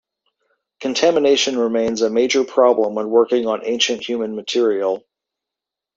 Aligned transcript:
Contamination 0.79 1.59
remains 1.59 2.01
a 2.01 2.09
major 2.09 2.43
problem 2.43 2.95
when 2.95 3.11
working 3.11 3.45
on 3.45 3.61
ancient 3.63 4.03
human 4.03 4.35
material. 4.35 5.03